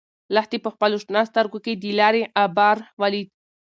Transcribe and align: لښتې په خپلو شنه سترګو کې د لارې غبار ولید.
لښتې 0.35 0.57
په 0.65 0.69
خپلو 0.73 0.95
شنه 1.03 1.21
سترګو 1.31 1.57
کې 1.65 1.73
د 1.75 1.83
لارې 1.99 2.21
غبار 2.41 2.77
ولید. 3.01 3.27